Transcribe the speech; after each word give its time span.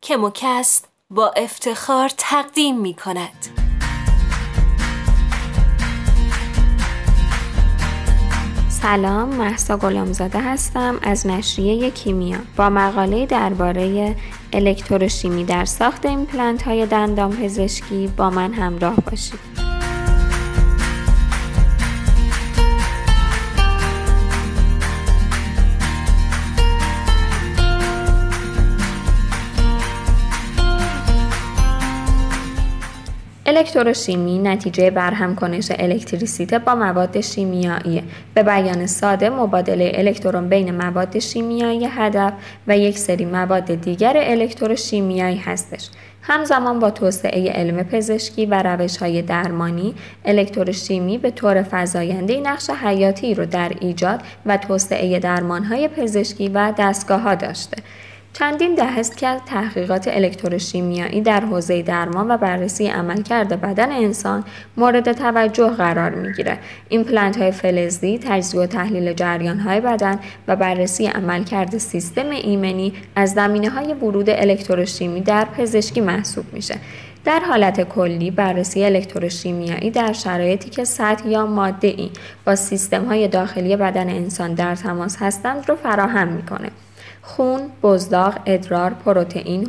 که 0.00 0.16
مکست 0.16 0.88
با 1.10 1.32
افتخار 1.36 2.10
تقدیم 2.16 2.80
می 2.80 2.94
کند. 2.94 3.66
سلام 8.68 9.28
محسا 9.28 9.76
غلامزاده 9.76 10.40
هستم 10.40 10.98
از 11.02 11.26
نشریه 11.26 11.90
کیمیا 11.90 12.38
با 12.56 12.70
مقاله 12.70 13.26
درباره 13.26 14.16
الکتروشیمی 14.52 15.44
در 15.44 15.64
ساخت 15.64 16.06
ایمپلنت 16.06 16.62
های 16.62 16.86
دندان 16.86 17.36
پزشکی 17.36 18.06
با 18.16 18.30
من 18.30 18.52
همراه 18.52 18.96
باشید. 18.96 19.65
الکتروشیمی 33.56 34.38
نتیجه 34.38 34.90
برهم 34.90 35.34
کنش 35.34 35.72
الکتریسیته 35.78 36.58
با 36.58 36.74
مواد 36.74 37.20
شیمیایی. 37.20 38.02
به 38.34 38.42
بیان 38.42 38.86
ساده 38.86 39.30
مبادله 39.30 39.92
الکترون 39.94 40.48
بین 40.48 40.70
مواد 40.70 41.18
شیمیایی 41.18 41.86
هدف 41.86 42.32
و 42.66 42.78
یک 42.78 42.98
سری 42.98 43.24
مواد 43.24 43.74
دیگر 43.74 44.12
الکتروشیمیایی 44.16 45.36
هستش. 45.36 45.88
همزمان 46.22 46.78
با 46.78 46.90
توسعه 46.90 47.52
علم 47.52 47.82
پزشکی 47.82 48.46
و 48.46 48.62
روش 48.62 48.96
های 48.96 49.22
درمانی 49.22 49.94
الکتروشیمی 50.24 51.18
به 51.18 51.30
طور 51.30 51.66
فزاینده 51.70 52.40
نقش 52.40 52.70
حیاتی 52.70 53.34
رو 53.34 53.46
در 53.46 53.72
ایجاد 53.80 54.22
و 54.46 54.56
توسعه 54.56 55.18
درمان 55.18 55.64
های 55.64 55.88
پزشکی 55.88 56.48
و 56.48 56.72
دستگاه 56.78 57.20
ها 57.20 57.34
داشته. 57.34 57.76
چندین 58.38 58.74
دهه 58.74 58.98
است 58.98 59.16
که 59.16 59.36
تحقیقات 59.46 60.08
الکتروشیمیایی 60.08 61.20
در 61.20 61.40
حوزه 61.40 61.82
درمان 61.82 62.30
و 62.30 62.36
بررسی 62.36 62.86
عملکرد 62.86 63.60
بدن 63.60 63.92
انسان 63.92 64.44
مورد 64.76 65.12
توجه 65.12 65.68
قرار 65.68 66.10
می‌گیره. 66.10 66.58
ایمپلنت 66.88 67.36
های 67.36 67.50
فلزی 67.50 68.18
تجزیه 68.18 68.60
و 68.60 68.66
تحلیل 68.66 69.12
جریان 69.12 69.58
های 69.58 69.80
بدن 69.80 70.18
و 70.48 70.56
بررسی 70.56 71.06
عملکرد 71.06 71.78
سیستم 71.78 72.30
ایمنی 72.30 72.92
از 73.16 73.32
زمینه 73.32 73.70
های 73.70 73.94
ورود 73.94 74.30
الکتروشیمی 74.30 75.20
در 75.20 75.44
پزشکی 75.44 76.00
محسوب 76.00 76.44
میشه. 76.52 76.74
در 77.24 77.40
حالت 77.40 77.88
کلی 77.88 78.30
بررسی 78.30 78.84
الکتروشیمیایی 78.84 79.90
در 79.90 80.12
شرایطی 80.12 80.70
که 80.70 80.84
سطح 80.84 81.28
یا 81.28 81.46
ماده 81.46 81.88
ای 81.88 82.10
با 82.46 82.56
سیستم 82.56 83.04
های 83.04 83.28
داخلی 83.28 83.76
بدن 83.76 84.10
انسان 84.10 84.54
در 84.54 84.74
تماس 84.74 85.16
هستند 85.20 85.68
رو 85.68 85.76
فراهم 85.76 86.28
می‌کنه. 86.28 86.70
خون، 87.26 87.60
بزاق، 87.82 88.38
ادرار، 88.46 88.90
پروتئین، 88.90 89.66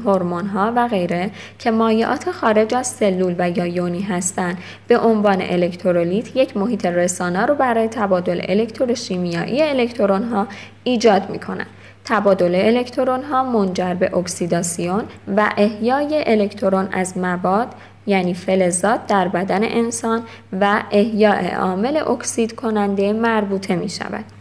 ها 0.53 0.73
و 0.75 0.87
غیره 0.87 1.31
که 1.59 1.71
مایعات 1.71 2.31
خارج 2.31 2.73
از 2.73 2.87
سلول 2.87 3.35
و 3.37 3.49
یا 3.49 3.65
یونی 3.65 4.01
هستند 4.01 4.57
به 4.87 4.97
عنوان 4.97 5.41
الکترولیت 5.41 6.35
یک 6.35 6.57
محیط 6.57 6.85
رسانه 6.85 7.45
رو 7.45 7.55
برای 7.55 7.87
تبادل 7.87 8.41
الکتروشیمیایی 8.49 9.61
الکترون 9.61 10.23
ها 10.23 10.47
ایجاد 10.83 11.29
می 11.29 11.39
کنند. 11.39 11.67
تبادل 12.05 12.55
الکترون 12.55 13.23
ها 13.23 13.43
منجر 13.43 13.93
به 13.93 14.17
اکسیداسیون 14.17 15.03
و 15.37 15.49
احیای 15.57 16.23
الکترون 16.25 16.87
از 16.91 17.17
مواد 17.17 17.67
یعنی 18.07 18.33
فلزات 18.33 19.07
در 19.07 19.27
بدن 19.27 19.63
انسان 19.63 20.23
و 20.61 20.83
احیاء 20.91 21.55
عامل 21.55 21.97
اکسید 21.97 22.55
کننده 22.55 23.13
مربوطه 23.13 23.75
می 23.75 23.89
شود. 23.89 24.36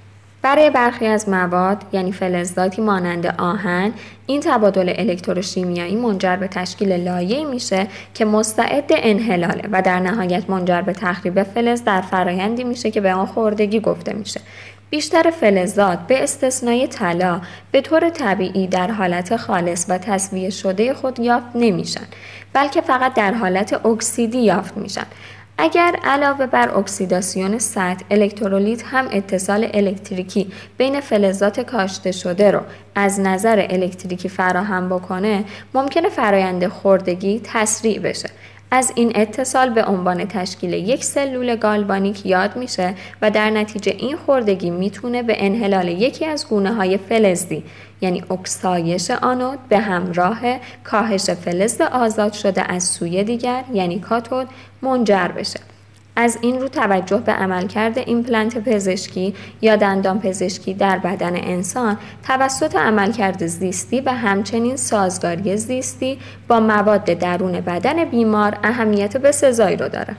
برای 0.47 0.71
برخی 0.71 1.07
از 1.07 1.29
مواد 1.29 1.83
یعنی 1.93 2.13
فلزاتی 2.13 2.83
مانند 2.83 3.27
آهن 3.27 3.93
این 4.27 4.41
تبادل 4.41 4.93
الکتروشیمیایی 4.97 5.97
منجر 5.97 6.37
به 6.37 6.49
تشکیل 6.49 6.93
لایه‌ای 6.93 7.45
میشه 7.45 7.87
که 8.15 8.25
مستعد 8.25 8.85
انحلاله 8.91 9.69
و 9.73 9.83
در 9.83 10.01
نهایت 10.01 10.51
منجر 10.51 10.83
به 10.83 10.93
تخریب 10.93 11.43
فلز 11.43 11.85
در 11.85 12.01
فرایندی 12.01 12.65
میشه 12.65 12.91
که 12.91 13.01
به 13.01 13.15
آن 13.15 13.27
خوردگی 13.27 13.81
گفته 13.81 14.13
میشه. 14.13 14.41
بیشتر 14.91 15.31
فلزات 15.31 15.99
به 15.99 16.23
استثنای 16.23 16.87
طلا 16.87 17.41
به 17.73 17.81
طور 17.81 18.11
طبیعی 18.11 18.67
در 18.67 18.91
حالت 18.91 19.37
خالص 19.37 19.87
و 19.89 19.99
تصویه 19.99 20.51
شده 20.51 20.95
خود 20.95 21.19
یافت 21.19 21.47
نمیشن 21.55 22.07
بلکه 22.53 22.81
فقط 22.81 23.15
در 23.15 23.35
حالت 23.35 23.87
اکسیدی 23.87 24.39
یافت 24.39 24.77
میشن. 24.77 25.07
اگر 25.59 25.97
علاوه 26.05 26.47
بر 26.47 26.79
اکسیداسیون 26.79 27.59
سطح 27.59 28.05
الکترولیت 28.11 28.83
هم 28.87 29.09
اتصال 29.13 29.69
الکتریکی 29.75 30.53
بین 30.79 31.01
فلزات 31.01 31.61
کاشته 31.61 32.13
شده 32.13 32.51
رو 32.51 32.61
از 32.95 33.21
نظر 33.21 33.67
الکتریکی 33.71 34.29
فراهم 34.29 34.89
بکنه 34.89 35.45
ممکنه 35.75 36.09
فرایند 36.09 36.69
خوردگی 36.69 37.41
تسریع 37.45 37.99
بشه. 37.99 38.31
از 38.71 38.93
این 38.95 39.13
اتصال 39.15 39.71
به 39.71 39.85
عنوان 39.85 40.25
تشکیل 40.25 40.73
یک 40.73 41.05
سلول 41.05 41.57
گالبانیک 41.57 42.27
یاد 42.27 42.57
میشه 42.57 42.95
و 43.23 43.31
در 43.31 43.51
نتیجه 43.51 43.95
این 43.99 44.17
خوردگی 44.17 44.71
می‌تونه 44.71 45.23
به 45.23 45.35
انحلال 45.39 45.89
یکی 45.89 46.25
از 46.25 46.49
گونه 46.49 46.75
های 46.75 46.99
فلزی 46.99 47.65
یعنی 48.01 48.25
اکسایش 48.31 49.11
آنود 49.11 49.59
به 49.69 49.79
همراه 49.79 50.41
کاهش 50.85 51.31
فلز 51.31 51.81
آزاد 51.81 52.33
شده 52.33 52.73
از 52.73 52.85
سوی 52.85 53.25
دیگر 53.25 53.65
یعنی 53.73 54.01
کاتود 54.01 54.49
منجر 54.83 55.29
بشه. 55.29 55.76
از 56.17 56.39
این 56.41 56.61
رو 56.61 56.69
توجه 56.69 57.17
به 57.17 57.33
عملکرد 57.33 57.99
ایمپلنت 57.99 58.59
پزشکی 58.59 59.35
یا 59.61 59.77
دندان 59.77 60.21
پزشکی 60.21 60.75
در 60.75 60.99
بدن 60.99 61.37
انسان 61.37 61.99
توسط 62.27 62.77
عملکرد 62.77 63.47
زیستی 63.47 64.01
و 64.01 64.11
همچنین 64.11 64.77
سازگاری 64.77 65.57
زیستی 65.57 66.19
با 66.49 66.61
مواد 66.61 67.05
درون 67.05 67.61
بدن 67.61 68.05
بیمار 68.05 68.59
اهمیت 68.63 69.17
بسزایی 69.17 69.77
رو 69.77 69.89
داره. 69.89 70.17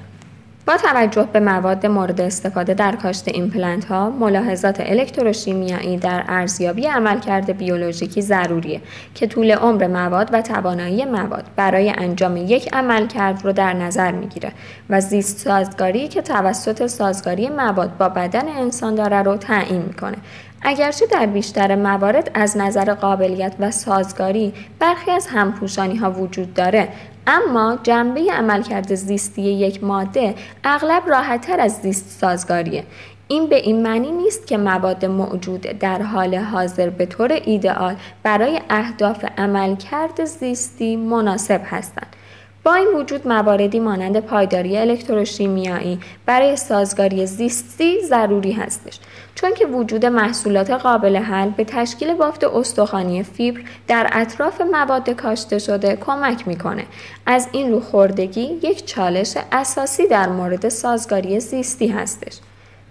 با 0.67 0.77
توجه 0.77 1.27
به 1.33 1.39
مواد 1.39 1.85
مورد 1.85 2.21
استفاده 2.21 2.73
در 2.73 2.95
کاشت 2.95 3.27
ایمپلنت 3.27 3.85
ها 3.85 4.09
ملاحظات 4.09 4.79
الکتروشیمیایی 4.79 5.97
در 5.97 6.23
ارزیابی 6.27 6.87
عملکرد 6.87 7.57
بیولوژیکی 7.57 8.21
ضروریه 8.21 8.81
که 9.15 9.27
طول 9.27 9.51
عمر 9.51 9.87
مواد 9.87 10.29
و 10.33 10.41
توانایی 10.41 11.05
مواد 11.05 11.43
برای 11.55 11.93
انجام 11.97 12.37
یک 12.37 12.73
عملکرد 12.73 13.45
رو 13.45 13.51
در 13.51 13.73
نظر 13.73 14.11
می‌گیره 14.11 14.51
و 14.89 15.01
زیست 15.01 15.37
سازگاری 15.37 16.07
که 16.07 16.21
توسط 16.21 16.87
سازگاری 16.87 17.49
مواد 17.49 17.97
با 17.97 18.09
بدن 18.09 18.47
انسان 18.47 18.95
داره 18.95 19.21
رو 19.21 19.37
تعیین 19.37 19.81
می‌کنه. 19.81 20.17
اگرچه 20.61 21.05
در 21.05 21.25
بیشتر 21.25 21.75
موارد 21.75 22.31
از 22.33 22.57
نظر 22.57 22.93
قابلیت 22.93 23.53
و 23.59 23.71
سازگاری 23.71 24.53
برخی 24.79 25.11
از 25.11 25.27
همپوشانی 25.27 25.95
ها 25.95 26.11
وجود 26.11 26.53
داره 26.53 26.87
اما 27.27 27.79
جنبه 27.83 28.31
عملکرد 28.31 28.95
زیستی 28.95 29.41
یک 29.41 29.83
ماده 29.83 30.35
اغلب 30.63 31.03
راحتتر 31.07 31.59
از 31.59 31.73
زیست 31.73 32.09
سازگاریه. 32.09 32.83
این 33.27 33.47
به 33.47 33.55
این 33.55 33.81
معنی 33.81 34.11
نیست 34.11 34.47
که 34.47 34.57
مواد 34.57 35.05
موجود 35.05 35.61
در 35.61 36.01
حال 36.01 36.35
حاضر 36.35 36.89
به 36.89 37.05
طور 37.05 37.31
ایدئال 37.31 37.95
برای 38.23 38.61
اهداف 38.69 39.25
عملکرد 39.37 40.25
زیستی 40.25 40.95
مناسب 40.95 41.61
هستند. 41.65 42.15
با 42.63 42.73
این 42.73 42.87
وجود 42.87 43.27
مواردی 43.27 43.79
مانند 43.79 44.19
پایداری 44.19 44.77
الکتروشیمیایی 44.77 45.99
برای 46.25 46.55
سازگاری 46.55 47.25
زیستی 47.25 48.01
ضروری 48.01 48.51
هستش. 48.51 48.99
چون 49.37 49.53
که 49.53 49.65
وجود 49.65 50.05
محصولات 50.05 50.69
قابل 50.69 51.15
حل 51.15 51.49
به 51.49 51.63
تشکیل 51.63 52.13
بافت 52.13 52.43
استخوانی 52.43 53.23
فیبر 53.23 53.61
در 53.87 54.09
اطراف 54.11 54.61
مواد 54.61 55.09
کاشته 55.09 55.59
شده 55.59 55.95
کمک 55.95 56.47
می‌کنه 56.47 56.85
از 57.25 57.47
این 57.51 57.71
رو 57.71 57.79
خوردگی 57.79 58.41
یک 58.41 58.85
چالش 58.85 59.37
اساسی 59.51 60.07
در 60.07 60.29
مورد 60.29 60.69
سازگاری 60.69 61.39
زیستی 61.39 61.87
هستش 61.87 62.39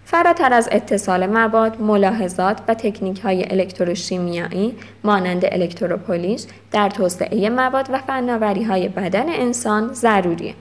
فراتر 0.05 0.53
از 0.53 0.69
اتصال 0.73 1.27
مواد، 1.27 1.81
ملاحظات 1.81 2.59
و 2.69 2.75
تکنیک 2.75 3.21
های 3.21 3.53
الکتروشیمیایی 3.53 4.75
مانند 5.05 5.45
electropolish 5.45 6.45
در 6.73 6.91
توسعه 6.91 7.51
مواد 7.51 7.87
و 7.93 7.99
فناوری 7.99 8.65
های 8.65 8.89
بدن 8.89 9.29
انسان 9.29 9.93
ضروریه. 9.93 10.55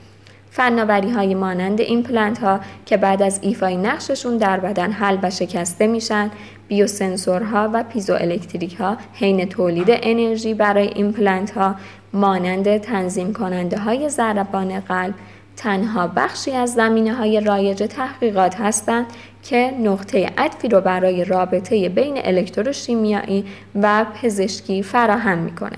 فناوری 0.55 1.09
های 1.09 1.35
مانند 1.35 1.81
ایمپلنت 1.81 2.37
ها 2.37 2.59
که 2.85 2.97
بعد 2.97 3.21
از 3.21 3.39
ایفای 3.41 3.77
نقششون 3.77 4.37
در 4.37 4.59
بدن 4.59 4.91
حل 4.91 5.17
و 5.23 5.29
شکسته 5.29 5.87
میشن 5.87 6.31
biosensor 6.67 7.59
ها 7.59 7.69
و 7.73 7.83
پیزو 7.83 8.13
الکتریک 8.13 8.75
ها 8.75 8.97
حین 9.13 9.49
تولید 9.49 9.87
انرژی 9.89 10.53
برای 10.53 10.87
ایمپلنت 10.87 11.51
ها 11.51 11.75
مانند 12.13 12.77
تنظیم 12.77 13.33
کننده 13.33 13.77
های 13.77 14.09
ضربان 14.09 14.79
قلب 14.79 15.13
تنها 15.57 16.07
بخشی 16.07 16.51
از 16.51 16.73
زمینه 16.73 17.13
های 17.13 17.39
رایج 17.39 17.83
تحقیقات 17.89 18.55
هستند 18.55 19.05
که 19.43 19.73
نقطه 19.83 20.31
عطفی 20.37 20.67
رو 20.67 20.81
برای 20.81 21.25
رابطه 21.25 21.89
بین 21.89 22.17
الکتروشیمیایی 22.23 23.45
و 23.81 24.05
پزشکی 24.21 24.83
فراهم 24.83 25.37
می‌کنه. 25.37 25.77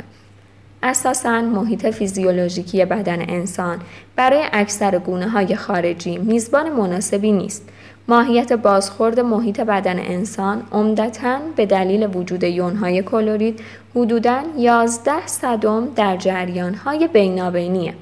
اساساً 0.88 1.42
محیط 1.42 1.86
فیزیولوژیکی 1.86 2.86
بدن 2.86 3.30
انسان 3.30 3.80
برای 4.16 4.44
اکثر 4.54 5.00
گونه 5.00 5.30
های 5.30 5.56
خارجی 5.56 6.18
میزبان 6.18 6.72
مناسبی 6.72 7.32
نیست. 7.32 7.70
ماهیت 8.08 8.54
بازخورد 8.54 9.20
محیط 9.20 9.60
بدن 9.62 10.00
انسان 10.00 10.64
عمدتا 10.72 11.40
به 11.56 11.66
دلیل 11.66 12.10
وجود 12.16 12.44
یونهای 12.44 13.02
کلورید 13.02 13.60
حدوداً 13.96 14.42
11 14.58 15.28
صدم 15.28 15.88
در 15.96 16.18
جریانهای 16.18 17.08
بینابینیه. 17.08 17.94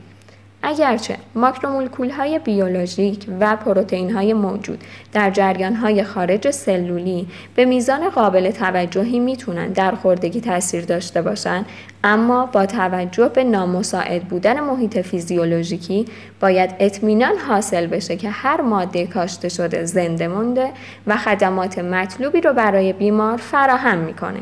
اگرچه 0.67 1.17
ماکرومولکول 1.35 2.09
های 2.09 2.39
بیولوژیک 2.39 3.25
و 3.39 3.55
پروتئین 3.55 4.11
های 4.11 4.33
موجود 4.33 4.83
در 5.13 5.31
جریان 5.31 5.75
های 5.75 6.03
خارج 6.03 6.51
سلولی 6.51 7.27
به 7.55 7.65
میزان 7.65 8.09
قابل 8.09 8.51
توجهی 8.51 9.19
می‌تونن 9.19 9.67
در 9.67 9.91
خوردگی 9.91 10.41
تاثیر 10.41 10.85
داشته 10.85 11.21
باشند 11.21 11.65
اما 12.03 12.45
با 12.45 12.65
توجه 12.65 13.29
به 13.29 13.43
نامساعد 13.43 14.23
بودن 14.23 14.59
محیط 14.59 14.99
فیزیولوژیکی 14.99 16.05
باید 16.39 16.75
اطمینان 16.79 17.37
حاصل 17.47 17.87
بشه 17.87 18.15
که 18.15 18.29
هر 18.29 18.61
ماده 18.61 19.07
کاشته 19.07 19.49
شده 19.49 19.85
زنده 19.85 20.27
مونده 20.27 20.69
و 21.07 21.17
خدمات 21.17 21.79
مطلوبی 21.79 22.41
رو 22.41 22.53
برای 22.53 22.93
بیمار 22.93 23.37
فراهم 23.37 23.97
می‌کنه. 23.97 24.39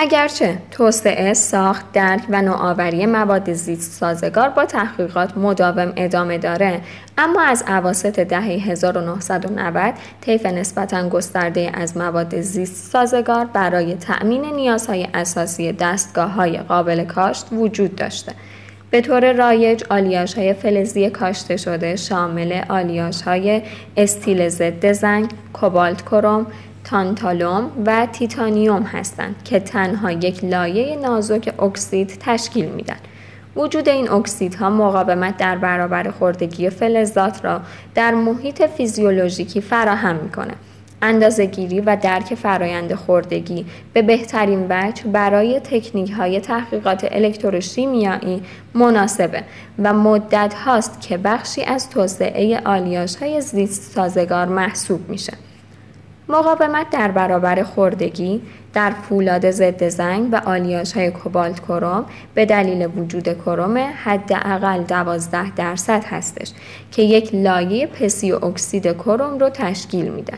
اگرچه 0.00 0.58
توسعه، 0.70 1.34
ساخت، 1.34 1.92
درک 1.92 2.20
و 2.28 2.42
نوآوری 2.42 3.06
مواد 3.06 3.52
زیست 3.52 3.92
سازگار 3.92 4.48
با 4.48 4.64
تحقیقات 4.64 5.38
مداوم 5.38 5.92
ادامه 5.96 6.38
داره 6.38 6.80
اما 7.18 7.42
از 7.42 7.64
اواسط 7.66 8.20
دهه 8.20 8.42
1990 8.42 9.94
طیف 10.20 10.46
نسبتا 10.46 11.08
گسترده 11.08 11.70
از 11.74 11.96
مواد 11.96 12.40
زیست 12.40 12.92
سازگار 12.92 13.44
برای 13.44 13.94
تأمین 13.94 14.44
نیازهای 14.44 15.08
اساسی 15.14 15.72
دستگاه 15.72 16.30
های 16.30 16.58
قابل 16.58 17.04
کاشت 17.04 17.46
وجود 17.52 17.96
داشته. 17.96 18.32
به 18.90 19.00
طور 19.00 19.32
رایج 19.32 19.84
آلیاژ 19.90 20.34
های 20.34 20.54
فلزی 20.54 21.10
کاشته 21.10 21.56
شده 21.56 21.96
شامل 21.96 22.60
آلیاژ 22.68 23.22
های 23.22 23.62
استیل 23.96 24.48
ضد 24.48 24.92
زنگ، 24.92 25.30
کوبالت 25.52 26.02
کروم، 26.02 26.46
تانتالوم 26.90 27.70
و 27.86 28.06
تیتانیوم 28.06 28.82
هستند 28.82 29.36
که 29.44 29.60
تنها 29.60 30.12
یک 30.12 30.44
لایه 30.44 30.96
نازک 30.96 31.54
اکسید 31.58 32.18
تشکیل 32.20 32.68
میدن. 32.68 32.96
وجود 33.56 33.88
این 33.88 34.10
اکسیدها 34.10 34.70
مقاومت 34.70 35.36
در 35.36 35.58
برابر 35.58 36.10
خوردگی 36.10 36.70
فلزات 36.70 37.44
را 37.44 37.60
در 37.94 38.14
محیط 38.14 38.62
فیزیولوژیکی 38.62 39.60
فراهم 39.60 40.16
می‌کنه. 40.16 40.54
اندازه 41.02 41.46
گیری 41.46 41.80
و 41.80 41.96
درک 41.96 42.34
فرایند 42.34 42.94
خوردگی 42.94 43.66
به 43.92 44.02
بهترین 44.02 44.66
وجه 44.70 45.04
برای 45.04 45.60
تکنیک 45.60 46.10
های 46.10 46.40
تحقیقات 46.40 47.08
الکتروشیمیایی 47.10 48.42
مناسبه 48.74 49.42
و 49.78 49.94
مدت 49.94 50.54
هاست 50.54 51.00
که 51.00 51.16
بخشی 51.18 51.62
از 51.62 51.90
توسعه 51.90 52.60
آلیاژ 52.64 53.16
های 53.16 53.40
زیست 53.40 53.92
سازگار 53.92 54.46
محسوب 54.46 55.10
میشه. 55.10 55.47
مقاومت 56.28 56.90
در 56.90 57.10
برابر 57.10 57.62
خوردگی 57.62 58.42
در 58.74 58.90
فولاد 58.90 59.50
ضد 59.50 59.88
زنگ 59.88 60.28
و 60.32 60.36
آلیاژ 60.36 60.92
های 60.92 61.10
کوبالت 61.10 61.60
کروم 61.60 62.04
به 62.34 62.46
دلیل 62.46 62.88
وجود 62.96 63.28
کروم 63.32 63.76
حداقل 63.76 64.82
12 64.82 65.54
درصد 65.54 66.04
هستش 66.04 66.52
که 66.92 67.02
یک 67.02 67.34
لایه 67.34 67.86
پسی 67.86 68.32
اکسید 68.32 68.92
کروم 68.92 69.38
رو 69.38 69.50
تشکیل 69.50 70.08
میده. 70.08 70.32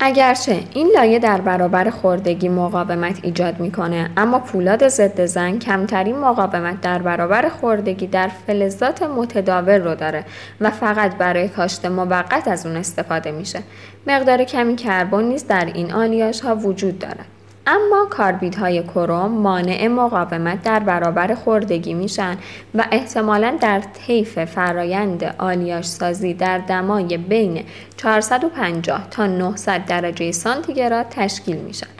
اگرچه 0.00 0.60
این 0.74 0.90
لایه 0.94 1.18
در 1.18 1.40
برابر 1.40 1.90
خوردگی 1.90 2.48
مقاومت 2.48 3.18
ایجاد 3.22 3.60
می‌کنه 3.60 4.10
اما 4.16 4.40
فولاد 4.40 4.88
ضد 4.88 5.24
زنگ 5.24 5.58
کمترین 5.58 6.18
مقاومت 6.18 6.80
در 6.80 6.98
برابر 6.98 7.48
خوردگی 7.48 8.06
در 8.06 8.28
فلزات 8.28 9.02
متداول 9.02 9.84
رو 9.84 9.94
داره 9.94 10.24
و 10.60 10.70
فقط 10.70 11.16
برای 11.16 11.48
کاشت 11.48 11.86
موقت 11.86 12.48
از 12.48 12.66
اون 12.66 12.76
استفاده 12.76 13.30
میشه. 13.30 13.62
مقدار 14.06 14.44
کمی 14.44 14.76
کربن 14.76 15.24
نیز 15.24 15.46
در 15.46 15.64
این 15.74 15.92
آلیاژ 15.92 16.40
ها 16.40 16.56
وجود 16.56 16.98
دارد. 16.98 17.37
اما 17.70 18.06
کاربیدهای 18.10 18.82
کروم 18.82 19.30
مانع 19.30 19.88
مقاومت 19.88 20.62
در 20.62 20.78
برابر 20.78 21.34
خوردگی 21.34 21.94
میشن 21.94 22.36
و 22.74 22.84
احتمالا 22.92 23.58
در 23.60 23.80
طیف 23.80 24.44
فرایند 24.44 25.34
آلیاژ 25.38 25.84
سازی 25.84 26.34
در 26.34 26.58
دمای 26.58 27.16
بین 27.16 27.64
450 27.96 29.10
تا 29.10 29.26
900 29.26 29.84
درجه 29.84 30.32
سانتیگراد 30.32 31.06
تشکیل 31.10 31.56
میشن. 31.56 31.97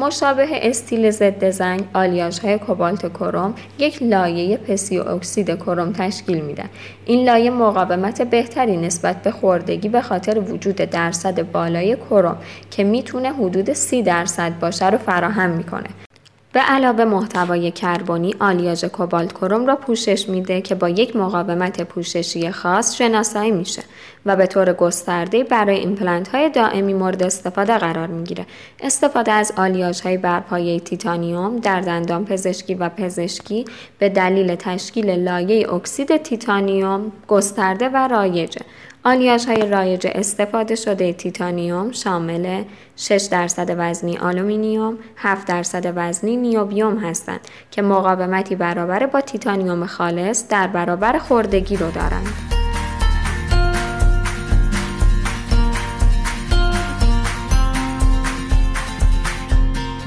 مشابه 0.00 0.48
استیل 0.50 1.10
ضد 1.10 1.50
زنگ 1.50 1.84
های 1.94 2.58
کوبالت 2.58 3.12
کروم 3.12 3.54
یک 3.78 4.02
لایه 4.02 4.56
پسی 4.56 4.98
اکسید 4.98 5.56
کروم 5.56 5.92
تشکیل 5.92 6.40
میدن 6.40 6.68
این 7.06 7.24
لایه 7.26 7.50
مقاومت 7.50 8.22
بهتری 8.22 8.76
نسبت 8.76 9.22
به 9.22 9.30
خوردگی 9.30 9.88
به 9.88 10.00
خاطر 10.00 10.38
وجود 10.38 10.76
درصد 10.76 11.52
بالای 11.52 11.96
کروم 11.96 12.36
که 12.70 12.84
می‌تونه 12.84 13.32
حدود 13.32 13.72
سی 13.72 14.02
درصد 14.02 14.58
باشه 14.60 14.90
رو 14.90 14.98
فراهم 14.98 15.50
می‌کنه. 15.50 16.09
به 16.52 16.60
علاوه 16.60 17.04
محتوای 17.04 17.70
کربنی 17.70 18.34
آلیاژ 18.40 18.84
کوبالت 18.84 19.32
کروم 19.32 19.66
را 19.66 19.76
پوشش 19.76 20.28
میده 20.28 20.60
که 20.60 20.74
با 20.74 20.88
یک 20.88 21.16
مقاومت 21.16 21.82
پوششی 21.82 22.50
خاص 22.50 22.96
شناسایی 22.96 23.50
میشه 23.50 23.82
و 24.26 24.36
به 24.36 24.46
طور 24.46 24.72
گسترده 24.72 25.44
برای 25.44 25.78
ایمپلنت 25.78 26.28
های 26.28 26.50
دائمی 26.50 26.94
مورد 26.94 27.22
استفاده 27.22 27.78
قرار 27.78 28.06
می‌گیره. 28.06 28.46
استفاده 28.80 29.32
از 29.32 29.52
آلیاژ 29.56 30.00
های 30.00 30.16
برپایه 30.16 30.80
تیتانیوم 30.80 31.56
در 31.56 31.80
دندان 31.80 32.24
پزشکی 32.24 32.74
و 32.74 32.88
پزشکی 32.88 33.64
به 33.98 34.08
دلیل 34.08 34.54
تشکیل 34.54 35.10
لایه 35.10 35.74
اکسید 35.74 36.16
تیتانیوم 36.16 37.12
گسترده 37.28 37.88
و 37.88 38.08
رایجه. 38.08 38.60
آلیاژ 39.04 39.46
های 39.46 39.66
رایج 39.66 40.06
استفاده 40.14 40.74
شده 40.74 41.12
تیتانیوم 41.12 41.92
شامل 41.92 42.64
6 42.96 43.28
درصد 43.30 43.74
وزنی 43.78 44.18
آلومینیوم، 44.18 44.98
7 45.16 45.46
درصد 45.46 45.92
وزنی 45.96 46.36
نیوبیوم 46.36 46.98
هستند 46.98 47.40
که 47.70 47.82
مقاومتی 47.82 48.56
برابر 48.56 49.06
با 49.06 49.20
تیتانیوم 49.20 49.86
خالص 49.86 50.48
در 50.48 50.66
برابر 50.66 51.18
خوردگی 51.18 51.76
رو 51.76 51.90
دارند. 51.90 52.28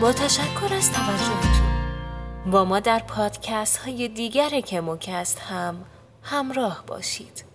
با 0.02 0.12
تشکر 0.12 0.74
از 0.78 0.92
توجهتون 0.92 1.72
با 2.52 2.66
ما 2.66 2.80
در 2.80 3.02
پادکست 3.08 3.78
های 3.78 4.08
دیگر 4.08 4.50
کموکست 4.50 5.40
هم 5.40 5.76
همراه 6.24 6.84
باشید 6.88 7.53